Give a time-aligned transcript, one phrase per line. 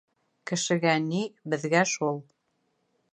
[0.51, 1.21] Кешегә ни,
[1.55, 2.21] беҙгә шул.